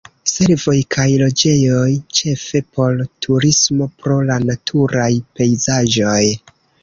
[0.29, 6.19] Servoj kaj loĝejoj ĉefe por turismo pro la naturaj pejzaĝoj.